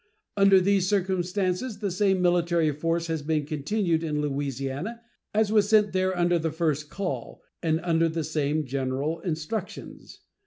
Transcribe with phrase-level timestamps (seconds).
[0.35, 4.99] Under these circumstances the same military force has been continued in Louisiana
[5.31, 10.21] as was sent there under the first call, and under the same general instructions.